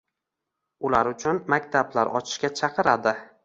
ular 0.89 1.11
uchun 1.11 1.43
maktablar 1.57 2.13
ochishga 2.23 2.55
chaqiradi. 2.63 3.19